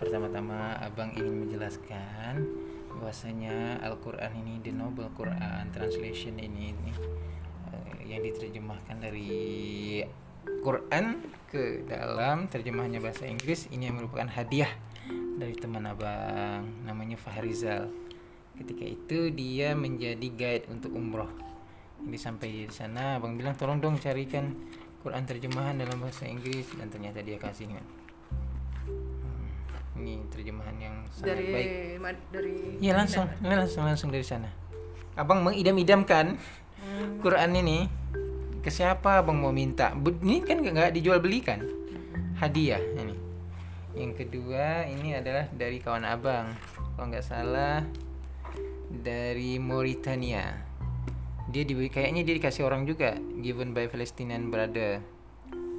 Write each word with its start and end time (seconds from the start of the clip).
pertama-tama 0.00 0.80
abang 0.80 1.12
ingin 1.12 1.44
menjelaskan 1.44 2.48
bahwasanya 2.96 3.84
Al-Quran 3.84 4.32
ini 4.40 4.56
the 4.64 4.72
Noble 4.72 5.12
Quran 5.12 5.68
translation 5.76 6.40
ini, 6.40 6.72
ini 6.72 6.92
eh, 7.68 8.16
yang 8.16 8.24
diterjemahkan 8.24 8.96
dari 8.96 10.00
Quran 10.64 11.20
ke 11.52 11.84
dalam 11.84 12.48
terjemahannya 12.48 13.04
bahasa 13.04 13.28
Inggris 13.28 13.68
ini 13.68 13.92
yang 13.92 14.00
merupakan 14.00 14.24
hadiah 14.24 14.72
dari 15.36 15.52
teman 15.52 15.84
abang 15.84 16.64
namanya 16.88 17.20
Fahrizal. 17.20 17.92
Ketika 18.56 18.84
itu 18.88 19.28
dia 19.32 19.76
menjadi 19.76 20.28
guide 20.32 20.68
untuk 20.72 20.96
umroh. 20.96 21.28
Ini 22.00 22.16
sampai 22.16 22.68
di 22.68 22.72
sana 22.72 23.20
abang 23.20 23.36
bilang 23.36 23.52
tolong 23.52 23.80
dong 23.80 24.00
carikan 24.00 24.52
Quran 25.04 25.28
terjemahan 25.28 25.76
dalam 25.76 26.00
bahasa 26.00 26.24
Inggris. 26.24 26.68
Dan 26.76 26.88
ternyata 26.88 27.24
dia 27.24 27.40
kasih 27.40 27.72
kan 27.72 27.99
ini 30.00 30.24
terjemahan 30.32 30.76
yang 30.80 30.94
sangat 31.12 31.36
dari 31.36 31.46
baik 31.52 31.70
ma- 32.00 32.26
dari 32.32 32.54
Iya 32.80 32.92
langsung, 32.96 33.28
ini 33.44 33.54
langsung 33.54 33.84
langsung 33.84 34.08
dari 34.08 34.24
sana. 34.24 34.48
Abang 35.14 35.44
mengidam-idamkan 35.44 36.40
Quran 37.20 37.50
ini 37.60 37.84
ke 38.64 38.72
siapa 38.72 39.20
abang 39.20 39.36
mau 39.36 39.52
minta? 39.52 39.92
Ini 39.92 40.40
kan 40.44 40.64
nggak 40.64 40.96
dijual 40.96 41.20
belikan, 41.20 41.60
hadiah 42.40 42.80
ini. 42.96 43.16
Yang 43.92 44.24
kedua 44.24 44.88
ini 44.88 45.12
adalah 45.18 45.50
dari 45.52 45.82
kawan 45.82 46.08
abang, 46.08 46.56
kalau 46.96 47.06
nggak 47.12 47.26
salah 47.26 47.84
dari 48.88 49.60
Mauritania. 49.60 50.66
Dia 51.50 51.66
diberi 51.66 51.90
kayaknya 51.90 52.22
dia 52.22 52.34
dikasih 52.38 52.62
orang 52.62 52.86
juga, 52.86 53.18
given 53.42 53.74
by 53.74 53.90
Palestinian 53.90 54.48
Brother 54.54 55.02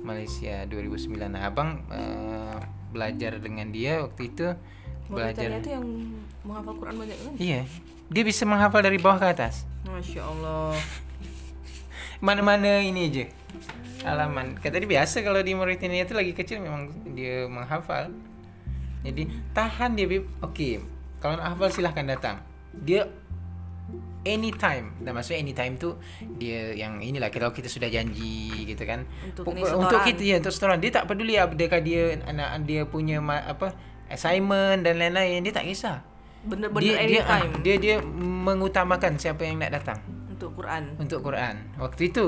Malaysia 0.03 0.67
2009. 0.67 1.31
Nah, 1.31 1.47
abang 1.47 1.85
eh, 1.87 2.59
belajar 2.91 3.39
dengan 3.39 3.71
dia 3.71 4.03
waktu 4.03 4.21
itu 4.29 4.47
belajar. 5.11 5.47
Itu 5.59 5.71
yang 5.71 5.85
menghafal 6.43 6.73
Quran 6.77 6.95
banyak 6.99 7.17
kan? 7.17 7.33
Iya, 7.39 7.61
dia 8.11 8.23
bisa 8.23 8.43
menghafal 8.47 8.83
dari 8.83 8.99
bawah 8.99 9.19
ke 9.19 9.27
atas. 9.31 9.63
Masya 9.87 10.21
Allah. 10.23 10.75
Mana-mana 12.25 12.83
ini 12.83 13.07
aja. 13.11 13.25
Halaman. 14.05 14.57
Kata 14.57 14.81
dia 14.81 14.89
biasa 14.89 15.21
kalau 15.21 15.41
di 15.41 15.53
Mauritania 15.53 16.03
itu 16.03 16.13
lagi 16.13 16.33
kecil 16.35 16.63
memang 16.63 16.89
dia 17.13 17.45
menghafal. 17.45 18.11
Jadi 19.01 19.29
tahan 19.53 19.97
dia 19.97 20.05
Bib. 20.05 20.29
Oke, 20.45 20.81
kalau 21.21 21.37
nak 21.37 21.57
hafal 21.57 21.69
silahkan 21.73 22.05
datang. 22.05 22.35
Dia 22.71 23.09
anytime. 24.25 24.93
Dan 25.01 25.11
maksudnya 25.17 25.39
anytime 25.41 25.73
tuh 25.77 25.97
dia 26.37 26.73
yang 26.77 27.01
inilah 27.01 27.33
kalau 27.33 27.49
kita 27.49 27.67
sudah 27.67 27.89
janji 27.89 28.67
gitu 28.67 28.83
kan. 28.85 29.05
Untuk 29.25 29.43
ini 29.53 29.61
untuk 29.65 30.01
kita 30.05 30.21
ya 30.21 30.35
untuk 30.37 30.53
setoran. 30.53 30.77
Dia 30.81 30.91
tak 30.93 31.09
peduli 31.09 31.37
apakah 31.37 31.81
dia 31.81 32.17
anak 32.25 32.65
dia 32.65 32.85
punya 32.85 33.21
apa 33.21 33.73
assignment 34.11 34.85
dan 34.85 35.01
lain-lain 35.01 35.41
dia 35.41 35.53
tak 35.53 35.65
kisah. 35.65 36.05
Bener-bener 36.41 36.81
Dia 36.81 36.93
dia, 37.05 37.21
ah, 37.21 37.37
anytime 37.37 37.51
dia 37.61 37.75
dia 37.77 37.95
mengutamakan 38.21 39.17
siapa 39.21 39.45
yang 39.45 39.61
nak 39.61 39.77
datang 39.77 40.01
untuk 40.29 40.57
Quran. 40.57 40.83
untuk 40.97 41.19
Quran. 41.21 41.55
Waktu 41.77 42.09
itu. 42.09 42.27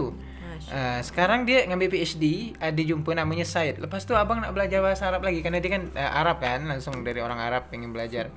Uh, 0.70 1.02
sekarang 1.04 1.44
dia 1.44 1.68
ngambil 1.68 1.92
PhD 1.92 2.56
ada 2.56 2.78
jumpa 2.78 3.12
namanya 3.12 3.44
Said 3.44 3.84
lepas 3.84 4.08
tu 4.08 4.16
abang 4.16 4.40
nak 4.40 4.56
belajar 4.56 4.80
bahasa 4.80 5.12
Arab 5.12 5.28
lagi 5.28 5.44
karena 5.44 5.60
dia 5.60 5.76
kan 5.76 5.92
uh, 5.92 6.12
Arab 6.24 6.40
kan 6.40 6.64
langsung 6.64 7.04
dari 7.04 7.20
orang 7.20 7.36
Arab 7.36 7.68
pengen 7.68 7.92
belajar 7.92 8.32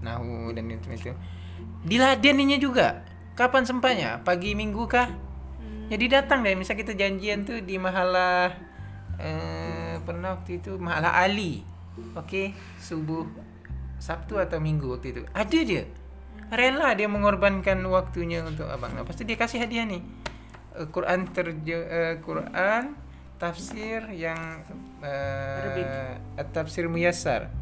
nahu 0.00 0.56
dan 0.56 0.72
itu 0.72 0.88
itu 0.88 1.12
diladianinya 1.86 2.58
juga. 2.58 3.06
Kapan 3.38 3.62
sempatnya? 3.62 4.20
Pagi 4.26 4.58
minggu 4.58 4.84
kah? 4.90 5.08
Jadi 5.86 6.04
datang 6.10 6.42
deh 6.42 6.58
misal 6.58 6.74
kita 6.74 6.98
janjian 6.98 7.46
tuh 7.46 7.62
di 7.62 7.78
mahala 7.78 8.50
uh, 9.22 9.94
pernah 10.02 10.34
waktu 10.34 10.58
itu 10.58 10.74
mahala 10.82 11.14
Ali. 11.14 11.62
Okey 12.18 12.52
subuh 12.82 13.24
Sabtu 13.96 14.36
atau 14.36 14.58
Minggu 14.58 14.92
waktu 14.92 15.14
itu. 15.14 15.22
Ada 15.30 15.58
dia. 15.62 15.84
Rela 16.50 16.92
dia 16.94 17.08
mengorbankan 17.08 17.80
waktunya 17.86 18.42
untuk 18.44 18.68
abang. 18.68 18.92
Nah, 18.94 19.06
pasti 19.06 19.24
dia 19.24 19.38
kasih 19.38 19.62
hadiah 19.62 19.88
nih. 19.88 20.02
Eh, 20.76 20.86
Quran 20.92 21.26
terje 21.32 21.78
eh, 21.80 22.14
Quran 22.20 22.94
tafsir 23.36 24.00
yang 24.16 24.64
uh, 25.04 26.44
tafsir 26.52 26.88
muyassar. 26.88 27.52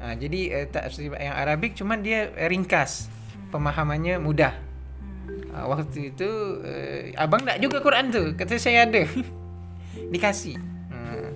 Nah, 0.00 0.16
jadi 0.16 0.64
eh, 0.64 0.66
tafsir 0.68 1.12
yang 1.12 1.36
Arabik 1.36 1.76
cuman 1.76 2.00
dia 2.00 2.32
eh, 2.32 2.48
ringkas 2.48 3.12
pemahamannya 3.50 4.22
mudah 4.22 4.70
Ah, 5.50 5.66
waktu 5.66 6.14
itu 6.14 6.30
eh, 6.62 7.10
abang 7.18 7.42
nak 7.42 7.58
juga 7.58 7.82
Quran 7.82 8.14
tu 8.14 8.22
kata 8.38 8.54
saya 8.54 8.86
ada 8.86 9.02
dikasih 10.14 10.54
hmm. 10.58 11.30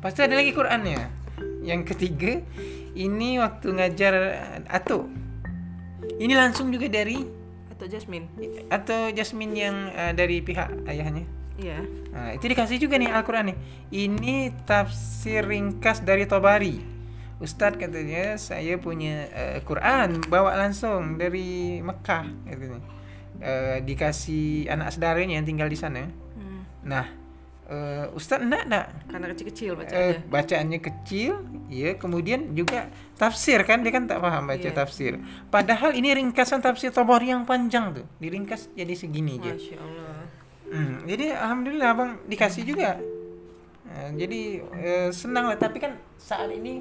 Lepas 0.00 0.16
tu 0.16 0.24
ada 0.24 0.34
lagi 0.34 0.56
Qurannya 0.56 1.12
yang 1.60 1.84
ketiga 1.84 2.40
ini 2.96 3.36
waktu 3.38 3.76
ngajar 3.76 4.14
Atuk 4.72 5.06
ini 6.18 6.32
langsung 6.32 6.72
juga 6.72 6.88
dari 6.88 7.22
Atau 7.70 7.86
Jasmine. 7.86 8.26
atau 8.72 9.12
Jasmine 9.12 9.54
yang 9.54 9.76
uh, 9.90 10.12
dari 10.14 10.38
pihak 10.38 10.86
ayahnya. 10.86 11.26
Iya. 11.58 11.82
Nah, 12.14 12.30
itu 12.34 12.46
dikasih 12.46 12.78
juga 12.78 12.94
nih 12.94 13.10
Al-Quran 13.10 13.50
nih. 13.50 13.58
Ini 13.90 14.34
tafsir 14.66 15.42
ringkas 15.42 16.02
dari 16.02 16.22
Tabari. 16.26 16.78
Ustadz 17.42 17.74
katanya 17.76 18.38
saya 18.38 18.78
punya 18.78 19.26
uh, 19.28 19.58
Quran 19.66 20.22
bawa 20.30 20.54
langsung 20.54 21.18
dari 21.18 21.82
Mekah 21.82 22.24
katanya. 22.46 22.80
Uh, 23.42 23.82
dikasih 23.82 24.70
anak 24.70 24.94
saudaranya 24.94 25.42
yang 25.42 25.46
tinggal 25.46 25.66
di 25.66 25.74
sana. 25.74 26.06
Hmm. 26.38 26.62
Nah, 26.86 27.10
uh, 27.66 28.06
Ustadz 28.14 28.46
enggak 28.46 28.62
enggak 28.70 28.86
Karena 29.10 29.26
kecil-kecil 29.34 29.70
Eh, 29.72 29.78
bacanya. 29.82 30.18
bacaannya 30.30 30.78
kecil, 30.78 31.32
ya. 31.66 31.90
Kemudian 31.98 32.54
juga 32.54 32.86
tafsir 33.18 33.58
kan 33.66 33.82
dia 33.82 33.90
kan 33.90 34.06
tak 34.06 34.22
paham 34.22 34.46
baca 34.46 34.62
Iya. 34.62 34.70
tafsir. 34.70 35.18
Padahal 35.50 35.90
ini 35.92 36.14
ringkasan 36.14 36.62
tafsir 36.62 36.94
Tabari 36.94 37.34
yang 37.34 37.42
panjang 37.42 37.90
tuh, 37.90 38.06
diringkas 38.22 38.70
jadi 38.72 38.94
segini 38.94 39.42
aja. 39.42 39.58
Masya 39.58 39.76
Allah. 39.82 40.22
Hmm, 40.72 40.96
jadi 41.04 41.34
alhamdulillah 41.34 41.88
abang 41.90 42.10
dikasih 42.24 42.62
juga. 42.62 42.96
Nah, 43.84 44.08
jadi 44.14 44.40
eh, 44.78 45.08
senang 45.10 45.50
lah. 45.50 45.58
Tapi 45.58 45.82
kan 45.82 45.98
saat 46.16 46.48
ini 46.48 46.80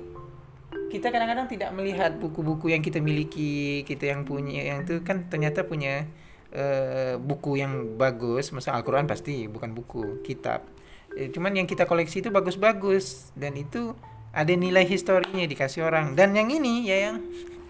kita 0.92 1.08
kadang-kadang 1.08 1.48
tidak 1.48 1.72
melihat 1.72 2.16
buku-buku 2.20 2.72
yang 2.72 2.84
kita 2.84 3.00
miliki, 3.00 3.84
kita 3.88 4.12
yang 4.12 4.28
punya 4.28 4.64
yang 4.64 4.84
itu 4.84 5.00
kan 5.04 5.28
ternyata 5.32 5.64
punya 5.64 6.04
eh, 6.52 7.16
buku 7.16 7.60
yang 7.60 7.96
bagus. 7.96 8.52
Masa 8.52 8.76
Al-Quran 8.76 9.08
pasti 9.08 9.48
bukan 9.48 9.72
buku, 9.72 10.20
kitab. 10.24 10.68
Eh, 11.16 11.32
cuman 11.32 11.56
yang 11.56 11.68
kita 11.68 11.88
koleksi 11.88 12.24
itu 12.24 12.30
bagus-bagus 12.32 13.32
dan 13.36 13.56
itu 13.56 13.96
ada 14.32 14.52
nilai 14.52 14.84
historinya 14.88 15.44
dikasih 15.48 15.88
orang. 15.88 16.16
Dan 16.16 16.36
yang 16.36 16.52
ini 16.52 16.88
ya 16.88 17.12
yang 17.12 17.16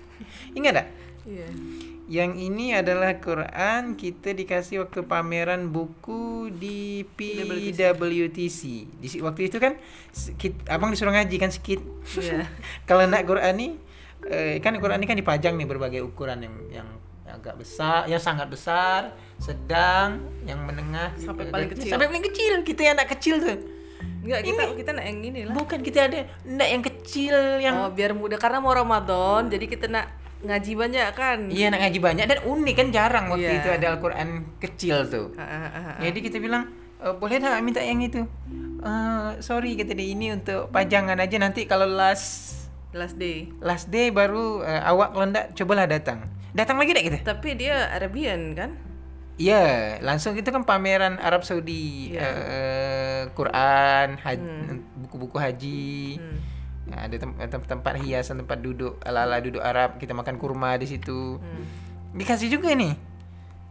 ingat 0.57 0.73
tak? 0.81 0.87
Iya. 1.25 1.49
Yang 2.11 2.31
ini 2.43 2.75
adalah 2.75 3.23
Quran 3.23 3.95
kita 3.95 4.35
dikasih 4.35 4.83
waktu 4.83 5.07
pameran 5.07 5.71
buku 5.71 6.51
di 6.51 7.07
PWTC. 7.07 8.61
Di 8.99 9.07
waktu 9.23 9.47
itu 9.47 9.63
kan 9.63 9.79
sekit, 10.11 10.59
abang 10.67 10.91
disuruh 10.91 11.15
ngaji 11.15 11.39
kan 11.39 11.55
sedikit. 11.55 11.79
Iya. 12.19 12.51
Kalau 12.91 13.07
nak 13.07 13.23
Quran 13.23 13.53
ni 13.55 13.67
eh, 14.27 14.59
kan 14.59 14.75
Quran 14.75 14.99
ni 14.99 15.07
kan 15.07 15.15
dipajang 15.15 15.55
nih 15.55 15.63
berbagai 15.63 16.03
ukuran 16.03 16.43
yang 16.43 16.55
yang 16.83 16.87
agak 17.31 17.63
besar, 17.63 18.03
yang 18.11 18.19
sangat 18.19 18.51
besar, 18.51 19.15
sedang, 19.39 20.19
yang 20.43 20.59
menengah, 20.67 21.15
Sampai 21.15 21.47
paling 21.47 21.71
kecil. 21.71 21.95
Sampai 21.95 22.11
paling 22.11 22.27
kecil. 22.27 22.59
Kita 22.67 22.91
yang 22.91 22.99
anak 22.99 23.07
kecil 23.15 23.39
tuh. 23.39 23.57
Enggak, 24.21 24.41
kita 24.51 24.61
kita 24.75 24.89
nak 24.99 25.05
yang 25.07 25.19
ini 25.23 25.39
lah. 25.47 25.55
Bukan 25.55 25.79
kita 25.79 26.11
ada 26.11 26.27
nak 26.43 26.67
yang 26.67 26.83
kecil 26.83 27.35
yang 27.63 27.87
Oh, 27.87 27.89
biar 27.89 28.11
mudah 28.11 28.35
karena 28.35 28.59
mau 28.59 28.75
Ramadan, 28.75 29.47
jadi 29.47 29.63
kita 29.63 29.87
nak 29.87 30.20
ngaji 30.41 30.71
banyak 30.73 31.07
kan. 31.11 31.39
Iya 31.47 31.69
nak 31.69 31.79
ngaji 31.81 31.99
banyak 31.99 32.25
dan 32.25 32.39
unik 32.41 32.75
kan 32.75 32.87
jarang 32.89 33.25
waktu 33.27 33.45
Iya. 33.47 33.59
itu 33.59 33.69
ada 33.71 33.85
Al-Quran 33.91 34.29
kecil 34.57 34.97
tuh. 35.05 35.27
Ha, 35.35 35.43
ha, 35.43 35.59
ha, 35.67 35.81
ha. 35.87 35.91
Jadi 35.99 36.19
kita 36.19 36.37
bilang 36.37 36.65
"E, 36.97 37.07
boleh 37.11 37.37
tak 37.37 37.61
minta 37.61 37.77
yang 37.77 37.99
itu? 37.99 38.25
"Eh, 38.79 39.29
sorry 39.39 39.73
kata 39.73 39.91
dia 39.91 40.07
ini 40.07 40.31
untuk 40.31 40.69
pajangan 40.69 41.15
aja 41.15 41.37
nanti 41.37 41.63
kalau 41.63 41.85
last 41.85 42.57
Last 42.91 43.15
day. 43.15 43.47
last 43.59 43.87
day 43.87 44.09
baru 44.09 44.61
eh, 44.61 44.81
awak 44.83 45.13
kalau 45.13 45.25
enggak 45.25 45.53
cobalah 45.53 45.85
datang. 45.85 46.25
Datang 46.51 46.75
lagi 46.75 46.91
tak 46.91 47.05
kita? 47.05 47.17
Tapi 47.23 47.55
dia 47.55 47.87
Arabian 47.87 48.51
kan? 48.51 48.75
Ya, 49.37 49.97
langsung 49.99 50.35
itu 50.35 50.45
kan 50.45 50.61
pameran 50.61 51.17
Arab 51.17 51.41
Saudi 51.41 52.11
Iya. 52.11 52.21
eh, 52.21 53.21
Quran, 53.31 54.19
haj- 54.19 54.43
buku-buku 54.99 55.33
haji. 55.35 56.19
Hmm. 56.19 56.37
Nah, 56.89 57.05
ada 57.05 57.15
tem- 57.15 57.37
tem- 57.37 57.67
tempat 57.67 57.93
hiasan, 58.01 58.41
tempat 58.41 58.57
duduk 58.57 58.97
ala-ala 59.05 59.37
duduk 59.37 59.61
Arab, 59.61 60.01
kita 60.01 60.17
makan 60.17 60.41
kurma 60.41 60.75
di 60.81 60.89
situ. 60.89 61.37
Hmm. 61.37 61.63
Dikasih 62.17 62.49
juga 62.49 62.73
nih. 62.73 62.97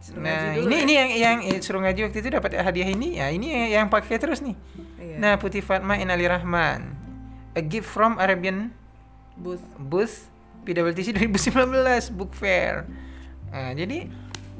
Suruh 0.01 0.23
nah, 0.25 0.57
ini 0.57 0.73
ya? 0.73 0.81
ini 0.81 0.93
yang 0.97 1.09
yang 1.13 1.37
eh, 1.45 1.59
suruh 1.61 1.77
ngaji 1.85 2.09
waktu 2.09 2.17
itu 2.25 2.29
dapat 2.33 2.57
hadiah 2.57 2.89
ini. 2.89 3.21
Ya, 3.21 3.29
ini 3.29 3.53
yang, 3.53 3.67
yang 3.69 3.87
pakai 3.91 4.17
terus 4.17 4.41
nih. 4.41 4.57
Iya. 4.97 5.17
Nah, 5.21 5.33
Putih 5.37 5.61
Fatma 5.61 5.99
Inali 5.99 6.25
Rahman. 6.25 6.97
A 7.53 7.61
gift 7.61 7.85
from 7.91 8.17
Arabian 8.17 8.73
Booth. 9.37 9.61
Booth 9.77 10.31
PWTC 10.65 11.13
2019 11.13 12.17
Book 12.17 12.33
Fair. 12.33 12.89
Nah, 13.51 13.75
jadi 13.75 14.09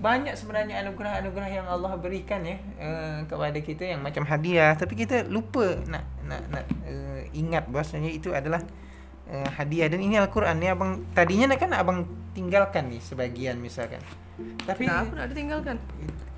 banyak 0.01 0.33
sebenarnya 0.33 0.81
anugerah-anugerah 0.81 1.49
yang 1.61 1.67
Allah 1.69 1.93
berikan 1.95 2.41
ya 2.41 2.57
uh, 2.81 3.21
kepada 3.29 3.59
kita 3.61 3.85
yang 3.85 4.01
macam 4.01 4.25
hadiah 4.25 4.73
tapi 4.73 4.97
kita 4.97 5.29
lupa 5.29 5.77
nak 5.85 6.03
nak 6.25 6.41
nak 6.49 6.65
uh, 6.89 7.21
ingat 7.37 7.69
bahasanya 7.69 8.09
itu 8.09 8.33
adalah 8.33 8.65
eh, 9.31 9.49
hadiah 9.55 9.87
dan 9.87 10.03
ini 10.03 10.19
Al-Qur'an 10.19 10.59
nih 10.59 10.75
Abang 10.75 11.07
tadinya 11.15 11.55
kan 11.55 11.71
Abang 11.71 12.03
tinggalkan 12.35 12.91
nih 12.91 12.99
sebagian 12.99 13.59
misalkan. 13.59 14.03
Tapi 14.67 14.87
Nah, 14.87 15.05
aku 15.05 15.15
udah 15.15 15.27
ditinggalkan. 15.29 15.77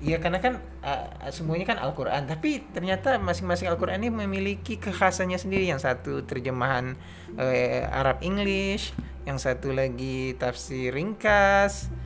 Iya 0.04 0.20
karena 0.20 0.36
kan 0.36 0.60
uh, 0.84 1.32
semuanya 1.32 1.64
kan 1.64 1.80
Al-Quran 1.80 2.28
Tapi 2.28 2.60
ternyata 2.76 3.16
masing-masing 3.16 3.72
Al-Quran 3.72 4.04
ini 4.04 4.12
memiliki 4.12 4.76
kekhasannya 4.76 5.40
sendiri 5.40 5.64
Yang 5.64 5.88
satu 5.88 6.20
terjemahan 6.28 6.92
uh, 7.40 7.80
Arab 7.88 8.20
English 8.20 8.92
Yang 9.24 9.48
satu 9.48 9.72
lagi 9.72 10.36
tafsir 10.36 10.92
ringkas 10.92 11.88
uh, 11.88 12.03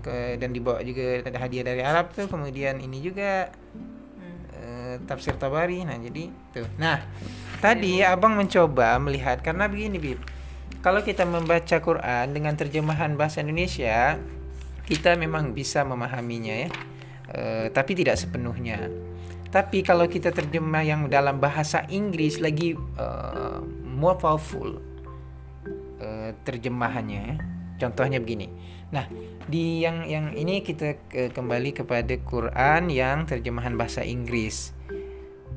ke- 0.00 0.38
Dan 0.40 0.54
dibawa 0.54 0.80
juga 0.80 1.26
ada 1.26 1.38
hadiah 1.42 1.64
dari 1.66 1.82
Arab 1.82 2.14
tuh 2.14 2.30
Kemudian 2.30 2.80
ini 2.80 3.02
juga 3.02 3.50
uh, 4.62 4.94
tafsir 5.04 5.34
Tabari. 5.36 5.82
Nah 5.82 5.98
jadi 5.98 6.30
tuh. 6.54 6.68
Nah 6.78 7.02
tadi 7.58 8.00
abang 8.00 8.38
mencoba 8.38 8.96
melihat 9.02 9.42
Karena 9.42 9.66
begini 9.66 9.98
Bib. 9.98 10.20
Kalau 10.82 10.98
kita 10.98 11.22
membaca 11.22 11.78
Quran 11.78 12.34
dengan 12.34 12.58
terjemahan 12.58 13.14
bahasa 13.14 13.38
Indonesia 13.38 14.18
kita 14.82 15.14
memang 15.14 15.54
bisa 15.54 15.86
memahaminya 15.86 16.54
ya. 16.66 16.68
Eh, 17.32 17.66
tapi 17.70 17.94
tidak 17.94 18.18
sepenuhnya. 18.18 18.90
Tapi 19.48 19.84
kalau 19.86 20.10
kita 20.10 20.34
terjemah 20.34 20.82
yang 20.82 21.06
dalam 21.06 21.38
bahasa 21.38 21.86
Inggris 21.86 22.42
lagi 22.42 22.74
eh, 22.74 23.58
more 23.86 24.18
powerful 24.18 24.82
eh, 26.02 26.34
terjemahannya 26.42 27.20
ya. 27.22 27.36
Contohnya 27.78 28.18
begini 28.18 28.50
nah 28.92 29.08
di 29.48 29.80
yang 29.80 30.04
yang 30.04 30.36
ini 30.36 30.60
kita 30.60 31.00
ke- 31.08 31.32
kembali 31.32 31.72
kepada 31.72 32.12
Quran 32.20 32.92
yang 32.92 33.24
terjemahan 33.24 33.72
bahasa 33.74 34.04
Inggris. 34.04 34.76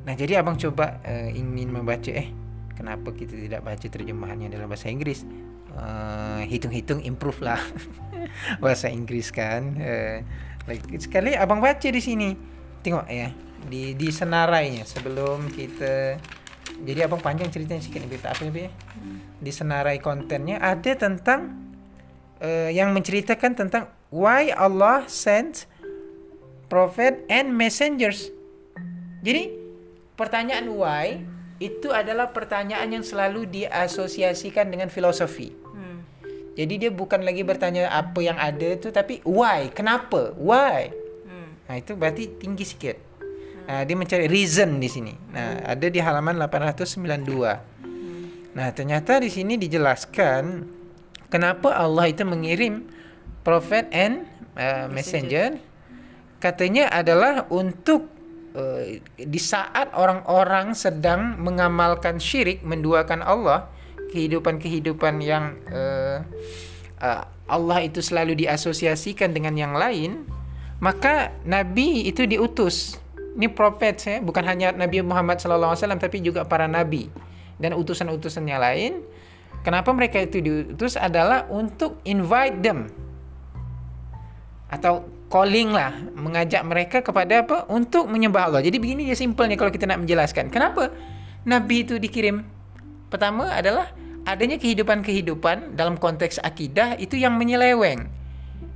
Nah 0.07 0.15
jadi 0.15 0.39
abang 0.39 0.55
coba 0.55 1.03
eh, 1.03 1.35
ingin 1.35 1.69
membaca 1.75 2.09
eh 2.15 2.31
kenapa 2.79 3.11
kita 3.11 3.35
tidak 3.35 3.61
baca 3.67 3.83
terjemahannya 3.83 4.47
dalam 4.47 4.71
bahasa 4.71 4.87
Inggris? 4.87 5.27
Eh, 5.75 6.41
hitung-hitung 6.47 7.03
improve 7.03 7.43
lah 7.43 7.59
bahasa 8.63 8.87
Inggris 8.87 9.35
kan 9.35 9.75
Eh, 9.75 10.23
like, 10.71 10.87
sekali 11.03 11.35
abang 11.35 11.59
baca 11.59 11.87
di 11.91 11.99
sini. 11.99 12.31
Tengok 12.79 13.05
ya 13.11 13.35
di 13.65 13.97
di 13.97 14.13
senarainya 14.13 14.85
sebelum 14.85 15.49
kita 15.49 16.21
jadi 16.85 17.09
abang 17.09 17.19
panjang 17.19 17.49
ceritanya 17.49 17.81
nih 17.81 18.07
berita 18.07 18.31
apa 18.31 18.47
ya. 18.47 18.71
Di 19.41 19.51
senarai 19.51 19.99
kontennya 19.99 20.61
ada 20.63 20.91
tentang 20.95 21.64
eh, 22.45 22.69
yang 22.69 22.94
menceritakan 22.94 23.57
tentang 23.57 23.89
why 24.13 24.53
Allah 24.53 25.09
sent 25.09 25.65
prophet 26.69 27.25
and 27.25 27.57
messengers 27.57 28.30
jadi 29.25 29.50
pertanyaan 30.13 30.69
why 30.69 31.25
itu 31.57 31.89
adalah 31.89 32.30
pertanyaan 32.30 33.00
yang 33.00 33.01
selalu 33.01 33.50
diasosiasikan 33.50 34.69
dengan 34.69 34.94
filosofi. 34.94 35.50
Hmm. 35.50 36.06
Jadi 36.53 36.86
dia 36.86 36.92
bukan 36.94 37.25
lagi 37.25 37.42
bertanya 37.42 37.89
apa 37.89 38.21
yang 38.21 38.38
ada 38.38 38.77
tu 38.77 38.94
tapi 38.94 39.25
why? 39.25 39.74
Kenapa? 39.74 40.38
Why? 40.38 40.94
Hmm. 41.25 41.57
Nah, 41.65 41.75
itu 41.81 41.97
berarti 41.97 42.38
tinggi 42.38 42.69
sikit. 42.69 43.01
Nah, 43.65 43.81
dia 43.81 43.97
mencari 43.97 44.30
reason 44.30 44.77
di 44.77 44.86
sini. 44.86 45.18
Nah, 45.33 45.65
ada 45.65 45.89
di 45.89 45.97
halaman 45.97 46.38
892. 46.38 48.53
Nah, 48.56 48.69
ternyata 48.77 49.18
di 49.18 49.33
sini 49.33 49.57
dijelaskan 49.57 50.69
kenapa 51.35 51.75
Allah 51.75 52.07
itu 52.07 52.23
mengirim 52.23 52.87
prophet 53.43 53.91
and 53.91 54.23
uh, 54.55 54.87
messenger. 54.87 55.59
Katanya 56.39 56.87
adalah 56.87 57.43
untuk 57.51 58.07
uh, 58.55 58.87
di 59.19 59.41
saat 59.41 59.91
orang-orang 59.91 60.71
sedang 60.71 61.35
mengamalkan 61.43 62.23
syirik, 62.23 62.63
menduakan 62.63 63.19
Allah, 63.19 63.67
kehidupan-kehidupan 64.15 65.19
yang 65.19 65.59
uh, 65.75 66.23
uh, 67.03 67.21
Allah 67.51 67.83
itu 67.83 67.99
selalu 67.99 68.47
diasosiasikan 68.47 69.35
dengan 69.35 69.59
yang 69.59 69.75
lain, 69.75 70.23
maka 70.79 71.35
nabi 71.43 72.07
itu 72.07 72.23
diutus. 72.23 72.95
Ini 73.35 73.51
prophet 73.51 73.99
ya, 73.99 74.23
bukan 74.23 74.47
hanya 74.47 74.71
Nabi 74.71 75.03
Muhammad 75.03 75.43
SAW 75.43 75.75
tapi 75.99 76.23
juga 76.23 76.47
para 76.47 76.71
nabi 76.71 77.11
dan 77.59 77.75
utusan-utusan 77.75 78.47
yang 78.47 78.63
lain. 78.63 79.03
Kenapa 79.65 79.89
mereka 79.97 80.21
itu 80.21 80.45
diutus 80.45 80.94
adalah 80.94 81.50
untuk 81.50 81.97
invite 82.06 82.62
them 82.62 82.85
atau 84.69 85.09
calling 85.25 85.73
lah 85.73 85.89
mengajak 86.13 86.62
mereka 86.62 87.01
kepada 87.01 87.41
apa 87.41 87.65
untuk 87.73 88.06
menyembah 88.06 88.45
Allah. 88.45 88.62
Jadi 88.62 88.77
begini 88.77 89.09
dia 89.09 89.17
simpelnya 89.17 89.57
kalau 89.57 89.73
kita 89.73 89.89
nak 89.89 90.06
menjelaskan. 90.06 90.53
Kenapa 90.53 90.94
nabi 91.50 91.81
itu 91.81 91.97
dikirim? 91.97 92.45
Pertama 93.09 93.50
adalah 93.50 93.89
adanya 94.29 94.62
kehidupan-kehidupan 94.62 95.73
dalam 95.73 95.97
konteks 95.97 96.41
akidah 96.45 96.97
itu 97.01 97.18
yang 97.18 97.33
menyeleweng. 97.38 98.09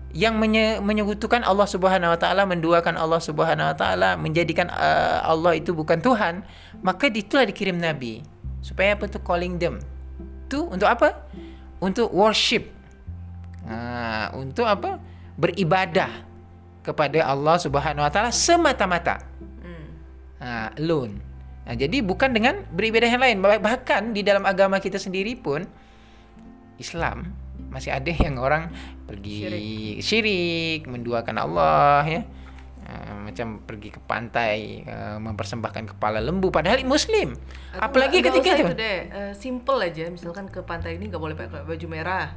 Yang 0.10 0.36
menye, 0.42 0.66
menyekutukan 0.82 1.46
Allah 1.46 1.70
Subhanahu 1.70 2.18
wa 2.18 2.18
taala, 2.18 2.50
menduakan 2.50 2.98
Allah 2.98 3.22
Subhanahu 3.22 3.70
wa 3.70 3.78
taala, 3.78 4.18
menjadikan 4.18 4.66
uh, 4.74 5.22
Allah 5.22 5.54
itu 5.54 5.70
bukan 5.70 6.02
Tuhan, 6.02 6.42
maka 6.82 7.14
itulah 7.14 7.46
dikirim 7.46 7.78
nabi. 7.78 8.26
Supaya 8.66 8.98
apa 8.98 9.06
tu 9.06 9.22
calling 9.22 9.62
them. 9.62 9.78
Tu 10.50 10.60
untuk 10.60 10.90
apa? 10.90 11.30
Untuk 11.80 12.10
worship. 12.12 12.68
Ha, 13.70 14.34
untuk 14.34 14.66
apa? 14.66 14.98
Beribadah 15.38 16.26
kepada 16.82 17.22
Allah 17.24 17.56
Subhanahu 17.62 18.02
wa 18.02 18.12
taala 18.12 18.34
semata-mata. 18.34 19.22
Hmm. 19.62 19.88
Alone. 20.76 21.22
Ha, 21.70 21.78
jadi 21.78 22.02
bukan 22.02 22.34
dengan 22.34 22.66
beribadah 22.74 23.08
yang 23.08 23.22
lain. 23.22 23.38
Bah- 23.40 23.62
Bahkan 23.62 24.12
di 24.12 24.26
dalam 24.26 24.42
agama 24.44 24.82
kita 24.82 24.98
sendiri 24.98 25.38
pun 25.38 25.64
Islam 26.82 27.30
masih 27.70 27.94
ada 27.94 28.10
yang 28.10 28.42
orang 28.42 28.74
pergi 29.06 29.46
syirik, 30.02 30.90
menduakan 30.90 31.38
Allah 31.38 32.02
ya. 32.10 32.22
Macam 33.30 33.62
pergi 33.62 33.90
ke 33.90 34.02
pantai 34.02 34.58
uh, 34.84 35.18
mempersembahkan 35.20 35.94
kepala 35.94 36.18
lembu 36.20 36.50
padahal 36.50 36.82
muslim. 36.84 37.38
Atau 37.70 37.82
Apalagi 37.86 38.20
nggak 38.20 38.34
ketika 38.34 38.50
usah 38.50 38.62
itu. 38.64 38.74
deh, 38.76 38.98
eh, 39.06 39.32
simple 39.34 39.80
aja. 39.80 40.06
Misalkan 40.08 40.46
ke 40.46 40.60
pantai 40.62 40.96
ini 40.96 41.08
nggak 41.08 41.20
boleh 41.20 41.34
pakai 41.34 41.62
baju 41.62 41.88
merah, 41.88 42.34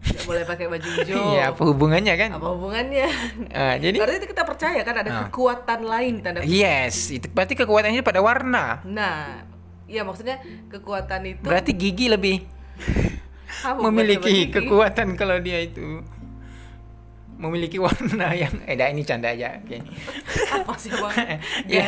nggak 0.00 0.22
boleh 0.24 0.42
pakai 0.44 0.66
baju 0.68 0.88
hijau. 0.96 1.18
Iya, 1.32 1.50
apa 1.50 1.62
hubungannya 1.64 2.14
kan? 2.14 2.30
Apa 2.32 2.48
hubungannya? 2.48 3.08
Ah, 3.50 3.74
jadi 3.74 3.96
Berarti 3.96 4.18
itu 4.18 4.28
kita 4.28 4.42
percaya 4.42 4.80
kan 4.80 4.94
ada 4.96 5.10
Ah. 5.10 5.18
kekuatan 5.26 5.80
lain 5.82 6.14
tanda. 6.20 6.40
yes, 6.42 7.10
itu 7.10 7.26
berarti 7.28 7.54
kekuatannya 7.56 8.00
pada 8.00 8.20
warna. 8.20 8.80
Nah, 8.82 9.42
iya 9.84 10.02
maksudnya 10.02 10.38
kekuatan 10.68 11.26
itu 11.26 11.42
Berarti 11.42 11.70
gigi 11.72 12.06
lebih 12.06 12.46
memiliki 13.80 14.46
gigi? 14.46 14.52
kekuatan 14.52 15.14
kalau 15.14 15.38
dia 15.38 15.58
itu 15.60 16.02
memiliki 17.36 17.76
warna 17.76 18.32
yang 18.42 18.52
eh 18.64 18.74
dah 18.74 18.88
ini 18.88 19.04
canda 19.04 19.32
aja 19.32 19.60
oke 19.60 19.76
apa 20.56 20.72
sih 20.80 20.90
bang? 20.92 21.16
ya. 21.72 21.84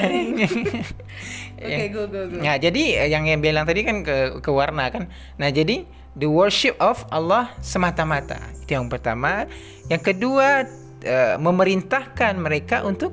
Oke, 1.58 1.84
go 1.90 2.02
go 2.06 2.20
go. 2.28 2.36
nah 2.38 2.54
jadi 2.60 3.04
eh, 3.04 3.08
yang 3.10 3.24
yang 3.24 3.40
bilang 3.40 3.64
tadi 3.64 3.82
kan 3.82 4.04
ke 4.06 4.38
ke 4.38 4.50
warna 4.52 4.92
kan. 4.92 5.10
Nah 5.40 5.48
jadi 5.50 5.88
the 6.14 6.28
worship 6.28 6.76
of 6.78 7.02
Allah 7.10 7.50
semata-mata. 7.64 8.38
Itu 8.62 8.78
yang 8.78 8.86
pertama. 8.86 9.48
Yang 9.90 10.14
kedua 10.14 10.68
eh, 11.02 11.34
memerintahkan 11.40 12.38
mereka 12.38 12.86
untuk 12.86 13.10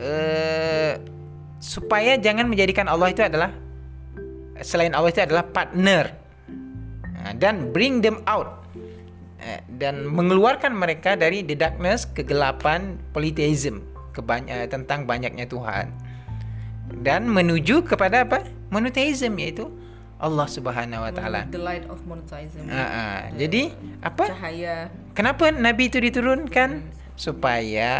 eh, 0.00 0.98
supaya 1.62 2.18
jangan 2.18 2.50
menjadikan 2.50 2.90
Allah 2.90 3.14
itu 3.14 3.22
adalah 3.22 3.54
selain 4.64 4.96
Allah 4.96 5.10
itu 5.14 5.22
adalah 5.22 5.46
partner. 5.46 6.18
Nah, 7.22 7.38
dan 7.38 7.70
bring 7.70 8.02
them 8.02 8.18
out 8.26 8.61
dan 9.66 10.06
mengeluarkan 10.06 10.72
mereka 10.74 11.18
dari 11.18 11.42
the 11.42 11.58
darkness 11.58 12.06
kegelapan 12.06 12.98
polytheism 13.10 13.82
kebany- 14.12 14.48
eh, 14.48 14.68
tentang 14.68 15.04
banyaknya 15.08 15.48
Tuhan 15.48 15.90
dan 17.00 17.26
menuju 17.26 17.88
kepada 17.88 18.28
apa 18.28 18.44
monotheism 18.68 19.32
yaitu 19.40 19.72
Allah 20.22 20.46
Subhanahu 20.46 21.02
wa 21.02 21.10
taala. 21.10 21.50
The 21.50 21.58
light 21.58 21.82
of 21.90 21.98
monotheism. 22.06 22.70
Ah, 22.70 22.78
ah. 22.78 23.18
Jadi 23.34 23.74
apa? 23.98 24.30
Cahaya. 24.30 24.86
Kenapa 25.18 25.50
nabi 25.50 25.90
itu 25.90 25.98
diturunkan? 25.98 26.86
Supaya 27.18 27.90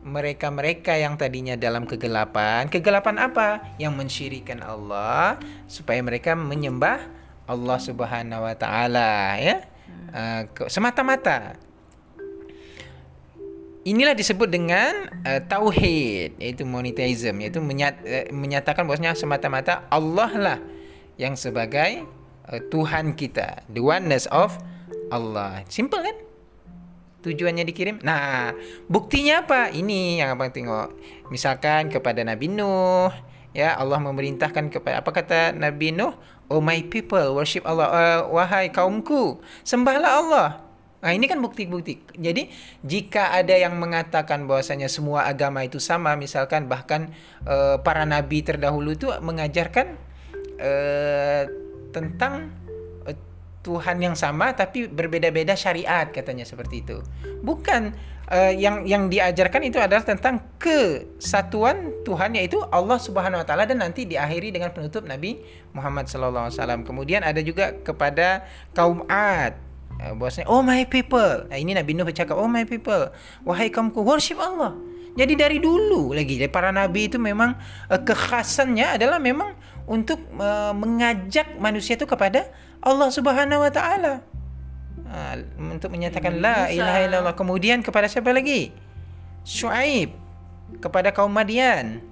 mereka-mereka 0.00 0.96
yang 0.96 1.20
tadinya 1.20 1.58
dalam 1.60 1.84
kegelapan, 1.84 2.72
kegelapan 2.72 3.20
apa? 3.20 3.76
Yang 3.76 3.92
mensyirikan 4.00 4.64
Allah, 4.64 5.36
supaya 5.68 6.00
mereka 6.00 6.32
menyembah 6.32 7.04
Allah 7.44 7.78
Subhanahu 7.84 8.46
wa 8.48 8.54
taala, 8.56 9.36
ya. 9.36 9.60
Uh, 10.16 10.48
semata-mata. 10.70 11.60
Inilah 13.86 14.18
disebut 14.18 14.50
dengan 14.50 15.06
uh, 15.22 15.40
tauhid, 15.44 16.40
yaitu 16.42 16.66
monotheism, 16.66 17.38
yaitu 17.38 17.62
menyat, 17.62 18.00
uh, 18.02 18.26
menyatakan 18.34 18.82
bahwasanya 18.82 19.14
semata-mata 19.14 19.86
Allah 19.92 20.30
lah 20.34 20.58
yang 21.20 21.38
sebagai 21.38 22.02
uh, 22.50 22.60
Tuhan 22.72 23.14
kita, 23.14 23.62
the 23.70 23.78
oneness 23.78 24.26
of 24.34 24.58
Allah. 25.12 25.62
Simple 25.70 26.02
kan? 26.02 26.16
Tujuannya 27.22 27.66
dikirim. 27.66 28.02
Nah, 28.02 28.54
buktinya 28.86 29.42
apa? 29.42 29.70
Ini 29.70 30.22
yang 30.22 30.34
abang 30.34 30.50
tengok. 30.50 30.94
Misalkan 31.30 31.90
kepada 31.90 32.22
Nabi 32.22 32.46
Nuh, 32.46 33.10
ya 33.50 33.74
Allah 33.74 33.98
memerintahkan 33.98 34.70
kepada 34.70 35.02
apa 35.02 35.10
kata 35.10 35.54
Nabi 35.54 35.90
Nuh? 35.90 36.14
Oh 36.46 36.62
my 36.62 36.78
people, 36.86 37.34
worship 37.34 37.66
Allah. 37.66 37.88
Uh, 37.90 38.20
wahai 38.30 38.70
kaumku, 38.70 39.42
sembahlah 39.66 40.12
Allah. 40.22 40.48
Nah, 41.02 41.12
ini 41.14 41.30
kan 41.30 41.38
bukti-bukti. 41.38 42.02
Jadi, 42.18 42.50
jika 42.82 43.34
ada 43.34 43.54
yang 43.54 43.78
mengatakan 43.78 44.48
bahwasanya 44.48 44.90
semua 44.90 45.28
agama 45.28 45.62
itu 45.62 45.82
sama, 45.82 46.14
misalkan 46.18 46.66
bahkan 46.66 47.14
uh, 47.46 47.78
para 47.82 48.02
nabi 48.08 48.42
terdahulu 48.42 48.94
itu 48.94 49.10
mengajarkan 49.22 49.98
uh, 50.58 51.42
tentang 51.94 52.50
uh, 53.06 53.14
Tuhan 53.62 54.02
yang 54.02 54.14
sama 54.14 54.54
tapi 54.54 54.90
berbeda-beda 54.90 55.54
syariat 55.54 56.10
katanya 56.10 56.42
seperti 56.42 56.82
itu. 56.82 56.98
Bukan 57.42 57.94
uh, 58.30 58.52
yang 58.52 58.86
yang 58.86 59.06
diajarkan 59.06 59.62
itu 59.66 59.78
adalah 59.78 60.02
tentang 60.02 60.42
kesatuan 60.58 62.02
Tuhan 62.02 62.34
yaitu 62.34 62.58
Allah 62.70 62.98
Subhanahu 62.98 63.42
wa 63.42 63.46
taala 63.46 63.66
dan 63.66 63.82
nanti 63.82 64.06
diakhiri 64.06 64.50
dengan 64.50 64.74
penutup 64.74 65.06
Nabi 65.06 65.42
Muhammad 65.74 66.10
sallallahu 66.10 66.50
alaihi 66.50 66.58
wasallam. 66.58 66.80
Kemudian 66.82 67.22
ada 67.22 67.38
juga 67.42 67.74
kepada 67.82 68.46
kaum 68.74 69.06
Ad 69.06 69.58
uh, 70.02 70.12
bahwasanya 70.18 70.46
oh 70.50 70.62
my 70.62 70.82
people. 70.86 71.46
Nah, 71.46 71.58
ini 71.58 71.74
Nabi 71.74 71.94
Nuh 71.94 72.06
bercakap 72.06 72.34
oh 72.34 72.50
my 72.50 72.66
people, 72.66 73.10
wahai 73.46 73.70
kaumku 73.70 74.02
worship 74.02 74.38
Allah. 74.38 74.74
Jadi 75.16 75.32
dari 75.32 75.56
dulu 75.56 76.12
lagi 76.12 76.36
dari 76.36 76.52
para 76.52 76.68
nabi 76.68 77.08
itu 77.08 77.16
memang 77.16 77.56
uh, 77.88 78.00
kekhasannya 78.04 79.00
adalah 79.00 79.16
memang 79.16 79.56
untuk 79.88 80.20
uh, 80.36 80.76
mengajak 80.76 81.56
manusia 81.56 81.96
itu 81.96 82.04
kepada 82.04 82.52
Allah 82.84 83.08
Subhanahu 83.08 83.64
wa 83.64 83.72
taala. 83.72 84.35
Ha, 85.16 85.40
untuk 85.56 85.96
menyatakan 85.96 86.44
la 86.44 86.68
ilaha 86.68 87.00
illallah. 87.08 87.32
Kemudian 87.32 87.80
kepada 87.80 88.04
siapa 88.04 88.36
lagi? 88.36 88.68
Shu'aib 89.48 90.12
kepada 90.84 91.08
kaum 91.16 91.32
Madian. 91.32 92.04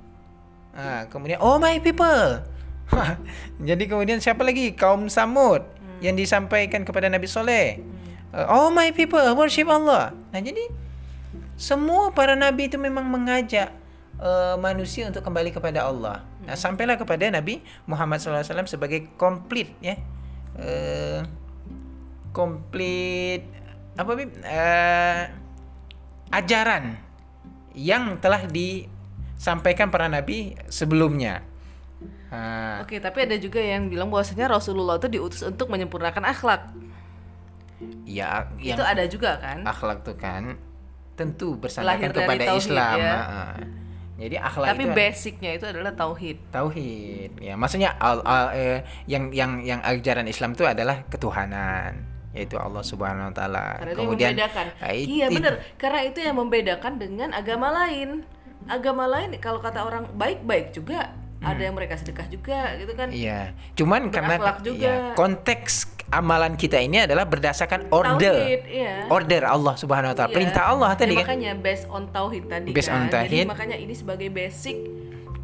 Ha, 0.73 1.05
kemudian 1.13 1.37
oh 1.45 1.61
my 1.61 1.77
people. 1.85 2.41
Jadi 3.69 3.85
kemudian 3.85 4.25
siapa 4.25 4.41
lagi? 4.41 4.73
Kaum 4.73 5.13
Samud 5.13 5.61
hmm. 5.61 6.01
yang 6.01 6.17
disampaikan 6.17 6.81
kepada 6.89 7.13
Nabi 7.13 7.29
Soleh. 7.29 7.85
Hmm. 8.33 8.49
oh 8.49 8.73
my 8.73 8.89
people, 8.97 9.21
worship 9.37 9.69
Allah. 9.69 10.17
Nah, 10.33 10.41
jadi 10.43 10.67
semua 11.55 12.11
para 12.11 12.35
nabi 12.35 12.67
itu 12.67 12.75
memang 12.75 13.07
mengajak 13.07 13.71
uh, 14.19 14.59
manusia 14.59 15.07
untuk 15.07 15.23
kembali 15.23 15.55
kepada 15.55 15.87
Allah. 15.87 16.27
Nah, 16.43 16.59
sampailah 16.59 16.99
kepada 16.99 17.31
Nabi 17.31 17.63
Muhammad 17.87 18.19
SAW 18.19 18.67
sebagai 18.67 19.07
komplit 19.15 19.71
ya. 19.79 19.95
Uh, 20.59 21.23
komplit 22.35 23.47
apa 23.95 24.11
uh, 24.19 25.23
ajaran 26.35 26.99
yang 27.79 28.19
telah 28.19 28.43
disampaikan 28.51 29.89
para 29.89 30.11
nabi 30.11 30.59
sebelumnya. 30.67 31.47
Uh, 32.35 32.83
Oke, 32.83 32.99
tapi 32.99 33.31
ada 33.31 33.39
juga 33.39 33.63
yang 33.63 33.87
bilang 33.87 34.11
bahwasanya 34.11 34.51
Rasulullah 34.51 34.99
itu 34.99 35.07
diutus 35.07 35.47
untuk 35.47 35.71
menyempurnakan 35.71 36.27
akhlak. 36.27 36.75
Ya, 38.03 38.51
itu 38.59 38.83
ada 38.83 39.07
juga 39.07 39.39
kan? 39.39 39.63
Akhlak 39.63 40.03
tuh 40.03 40.19
kan 40.19 40.59
tentu 41.15 41.55
bersandarkan 41.55 42.11
kepada 42.11 42.43
tauhid, 42.51 42.59
Islam. 42.59 42.97
Ya. 42.99 43.15
Uh, 43.23 43.55
jadi 44.19 44.37
akhlak 44.43 44.67
Tapi 44.75 44.83
itu 44.83 44.95
basicnya 44.95 45.51
itu 45.55 45.67
adalah 45.71 45.95
tauhid. 45.95 46.39
Tauhid. 46.51 47.31
Ya, 47.39 47.55
maksudnya 47.55 47.95
al, 48.03 48.23
al, 48.27 48.47
eh, 48.59 48.83
yang 49.07 49.31
yang 49.31 49.63
yang 49.63 49.79
ajaran 49.87 50.27
Islam 50.27 50.59
itu 50.59 50.67
adalah 50.67 51.07
ketuhanan 51.07 52.14
yaitu 52.35 52.59
Allah 52.59 52.83
Subhanahu 52.83 53.31
wa 53.31 53.35
taala. 53.35 53.79
Kemudian 53.95 54.35
membedakan. 54.35 54.67
iya 54.91 55.31
benar, 55.31 55.63
karena 55.79 56.01
itu 56.03 56.19
yang 56.19 56.37
membedakan 56.37 56.99
dengan 56.99 57.31
agama 57.31 57.71
lain. 57.71 58.27
Agama 58.65 59.05
lain 59.07 59.37
kalau 59.39 59.61
kata 59.61 59.85
orang 59.85 60.09
baik-baik 60.17 60.73
juga 60.75 61.13
hmm. 61.13 61.47
ada 61.47 61.63
yang 61.63 61.77
mereka 61.77 61.95
sedekah 62.01 62.27
juga 62.27 62.75
gitu 62.81 62.93
kan. 62.97 63.09
Iya. 63.13 63.55
Cuman 63.79 64.09
karena 64.11 64.41
juga. 64.65 64.83
Ya, 64.83 64.97
konteks 65.15 65.95
amalan 66.09 66.57
kita 66.57 66.81
ini 66.81 67.05
adalah 67.05 67.29
berdasarkan 67.29 67.93
order. 67.93 68.35
Tauhid, 68.35 68.63
iya. 68.67 69.07
Order 69.13 69.43
Allah 69.47 69.75
Subhanahu 69.77 70.11
wa 70.13 70.17
taala. 70.17 70.31
Iya. 70.33 70.37
Perintah 70.41 70.65
Allah 70.73 70.91
tadi 70.97 71.15
kan. 71.15 71.29
Makanya 71.29 71.53
based 71.61 71.87
on 71.93 72.09
tauhid 72.09 72.45
tadi 72.49 72.71
based 72.73 72.91
kan. 72.91 72.97
On 72.97 73.05
tauhid. 73.13 73.31
Jadi 73.31 73.53
makanya 73.53 73.77
ini 73.79 73.95
sebagai 73.95 74.29
basic 74.33 74.77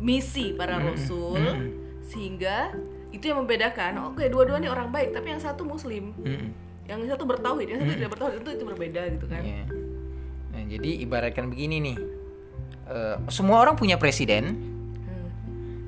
misi 0.00 0.56
para 0.56 0.80
hmm. 0.80 0.84
rasul 0.90 1.36
hmm. 1.36 1.68
sehingga 2.08 2.72
itu 3.12 3.30
yang 3.30 3.44
membedakan. 3.44 4.00
Oke, 4.10 4.26
dua-duanya 4.32 4.72
orang 4.72 4.88
baik, 4.88 5.12
tapi 5.12 5.36
yang 5.36 5.42
satu 5.44 5.62
muslim. 5.62 6.16
Hmm 6.18 6.69
yang 6.90 7.00
satu 7.06 7.22
bertauhid 7.22 7.66
yang 7.70 7.78
satu 7.86 7.92
tidak 7.94 8.10
bertauhid 8.18 8.38
itu 8.42 8.50
itu 8.58 8.64
berbeda 8.66 9.02
gitu 9.14 9.26
kan 9.30 9.42
yeah. 9.46 9.66
nah 10.50 10.62
jadi 10.66 10.90
ibaratkan 11.06 11.46
begini 11.46 11.76
nih 11.78 11.96
uh, 12.90 13.16
semua 13.30 13.62
orang 13.62 13.78
punya 13.78 13.94
presiden 13.94 14.58
hmm. 15.06 15.30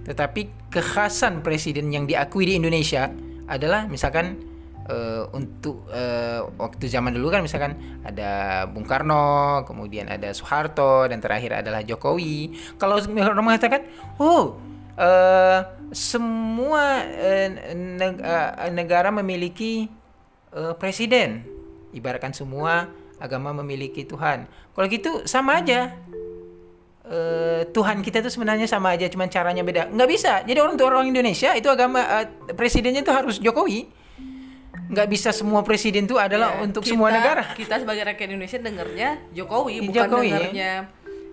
tetapi 0.07 0.71
kekhasan 0.71 1.43
presiden 1.43 1.91
yang 1.91 2.07
diakui 2.07 2.47
di 2.47 2.55
Indonesia 2.55 3.11
adalah 3.51 3.91
misalkan 3.91 4.39
uh, 4.87 5.27
untuk 5.35 5.87
uh, 5.91 6.49
waktu 6.59 6.87
zaman 6.87 7.15
dulu 7.15 7.29
kan 7.31 7.43
misalkan 7.45 7.77
ada 8.07 8.65
Bung 8.71 8.87
Karno, 8.87 9.63
kemudian 9.67 10.09
ada 10.09 10.33
Soeharto 10.33 11.07
dan 11.07 11.21
terakhir 11.21 11.63
adalah 11.63 11.85
Jokowi. 11.85 12.55
Kalau 12.81 12.99
orang 13.03 13.45
mengatakan, 13.45 13.85
oh 14.19 14.57
uh, 14.97 15.61
semua 15.93 17.05
uh, 17.05 17.49
negara 18.73 19.13
memiliki 19.13 19.91
uh, 20.55 20.75
presiden. 20.77 21.45
Ibaratkan 21.93 22.33
semua 22.33 22.89
agama 23.21 23.53
memiliki 23.53 24.05
Tuhan. 24.05 24.49
Kalau 24.73 24.87
gitu 24.89 25.25
sama 25.29 25.61
aja. 25.61 25.93
Uh, 27.03 27.67
Tuhan 27.75 28.01
kita 28.01 28.23
itu 28.23 28.31
sebenarnya 28.31 28.65
sama 28.65 28.95
aja, 28.95 29.05
cuman 29.11 29.29
caranya 29.29 29.61
beda. 29.61 29.91
Nggak 29.91 30.09
bisa. 30.09 30.33
Jadi 30.47 30.59
orang 30.63 30.79
orang 30.81 31.11
Indonesia 31.11 31.53
itu 31.53 31.69
agama 31.69 32.01
uh, 32.01 32.25
presidennya 32.55 33.03
itu 33.05 33.13
harus 33.13 33.37
Jokowi. 33.43 33.91
Nggak 34.89 35.09
bisa 35.11 35.29
semua 35.35 35.61
presiden 35.67 36.07
itu 36.09 36.17
adalah 36.17 36.57
ya, 36.57 36.65
untuk 36.65 36.81
kita, 36.81 36.95
semua 36.95 37.13
negara. 37.13 37.53
Kita 37.53 37.83
sebagai 37.83 38.07
rakyat 38.07 38.29
Indonesia 38.33 38.59
dengernya 38.63 39.09
Jokowi, 39.35 39.77
bukan 39.89 39.93
Jokowi, 40.09 40.31
dengernya 40.31 40.73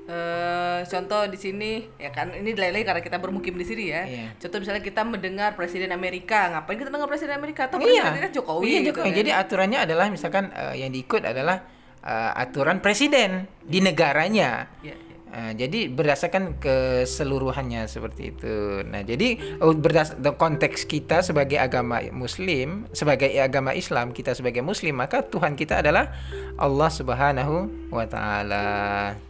Uh, 0.10 0.82
contoh 0.90 1.30
di 1.30 1.38
sini 1.38 1.86
ya 2.02 2.10
kan 2.10 2.34
ini 2.34 2.58
lele 2.58 2.82
karena 2.82 2.98
kita 2.98 3.22
bermukim 3.22 3.54
di 3.54 3.62
sini 3.62 3.94
ya. 3.94 4.10
Iya. 4.10 4.28
Contoh 4.42 4.58
misalnya 4.58 4.82
kita 4.82 5.06
mendengar 5.06 5.54
presiden 5.54 5.94
Amerika, 5.94 6.50
ngapain 6.50 6.82
kita 6.82 6.90
dengar 6.90 7.06
presiden 7.06 7.38
Amerika? 7.38 7.70
Atau 7.70 7.78
iya. 7.78 8.10
presiden 8.10 8.34
Jokowi. 8.34 8.66
Iya, 8.66 8.80
gitu 8.82 8.90
Jokowi. 8.90 9.06
Kan? 9.14 9.20
Jadi 9.22 9.30
aturannya 9.30 9.80
adalah 9.86 10.10
misalkan 10.10 10.50
uh, 10.50 10.74
yang 10.74 10.90
diikut 10.90 11.22
adalah 11.22 11.62
uh, 12.02 12.34
aturan 12.42 12.82
presiden 12.82 13.46
di 13.62 13.86
negaranya. 13.86 14.66
Iya. 14.82 14.98
Uh, 15.30 15.54
jadi 15.54 15.94
berdasarkan 15.94 16.58
keseluruhannya 16.58 17.86
seperti 17.86 18.34
itu. 18.34 18.82
Nah, 18.90 19.06
jadi 19.06 19.62
berdas 19.78 20.18
konteks 20.18 20.90
kita 20.90 21.22
sebagai 21.22 21.62
agama 21.62 22.02
Muslim, 22.10 22.90
sebagai 22.98 23.30
agama 23.38 23.78
Islam 23.78 24.10
kita 24.10 24.34
sebagai 24.34 24.66
Muslim, 24.66 24.98
maka 24.98 25.22
Tuhan 25.22 25.54
kita 25.54 25.86
adalah 25.86 26.10
Allah 26.58 26.90
Subhanahu 26.90 27.70
wa 27.94 28.10
Ta'ala. 28.10 29.29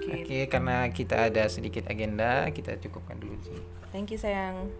Oke, 0.00 0.24
okay, 0.24 0.42
karena 0.48 0.88
kita 0.88 1.28
ada 1.28 1.44
sedikit 1.52 1.84
agenda, 1.92 2.48
kita 2.48 2.80
cukupkan 2.80 3.20
dulu 3.20 3.36
sih. 3.44 3.60
Thank 3.92 4.16
you 4.16 4.18
sayang. 4.18 4.72